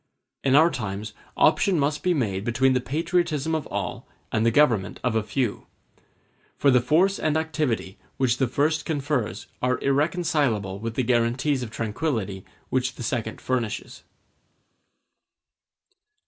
In 0.43 0.55
our 0.55 0.71
times 0.71 1.13
option 1.37 1.77
must 1.79 2.01
be 2.01 2.15
made 2.15 2.43
between 2.43 2.73
the 2.73 2.81
patriotism 2.81 3.53
of 3.53 3.67
all 3.67 4.07
and 4.31 4.43
the 4.43 4.49
government 4.49 4.99
of 5.03 5.15
a 5.15 5.21
few; 5.21 5.67
for 6.57 6.71
the 6.71 6.81
force 6.81 7.19
and 7.19 7.37
activity 7.37 7.99
which 8.17 8.37
the 8.37 8.47
first 8.47 8.83
confers 8.83 9.45
are 9.61 9.77
irreconcilable 9.79 10.79
with 10.79 10.95
the 10.95 11.03
guarantees 11.03 11.61
of 11.61 11.69
tranquillity 11.69 12.43
which 12.71 12.95
the 12.95 13.03
second 13.03 13.39
furnishes. 13.39 14.01